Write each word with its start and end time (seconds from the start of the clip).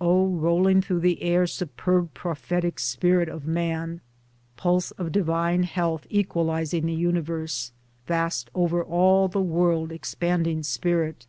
O 0.00 0.28
rolling 0.28 0.82
through 0.82 1.00
the 1.00 1.20
air 1.20 1.48
superb 1.48 2.14
prophetic 2.14 2.78
spirit 2.78 3.28
of 3.28 3.44
Man, 3.44 4.00
pulse 4.56 4.92
of 4.92 5.10
divine 5.10 5.64
health 5.64 6.06
equalising 6.08 6.86
the 6.86 6.94
universe, 6.94 7.72
vast 8.06 8.52
over 8.54 8.84
all 8.84 9.26
the 9.26 9.42
world 9.42 9.90
expanding 9.90 10.62
spirit 10.62 11.26